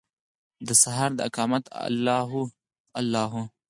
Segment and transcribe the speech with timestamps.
[0.67, 2.43] دسهار داقامته الله هو،
[2.99, 3.41] الله هو